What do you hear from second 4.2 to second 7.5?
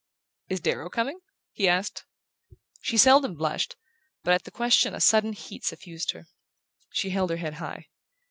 but at the question a sudden heat suffused her. She held her